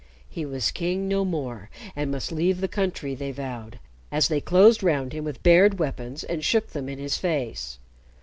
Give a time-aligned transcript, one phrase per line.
[0.27, 3.77] He was king no more, and must leave the country, they vowed,
[4.11, 7.77] as they closed round him with bared weapons and shook them in his face.